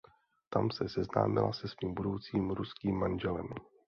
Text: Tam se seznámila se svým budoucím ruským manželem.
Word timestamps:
Tam 0.49 0.71
se 0.71 0.89
seznámila 0.89 1.53
se 1.53 1.67
svým 1.67 1.93
budoucím 1.93 2.49
ruským 2.51 2.99
manželem. 2.99 3.47